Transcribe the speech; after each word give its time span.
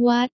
What? 0.00 0.30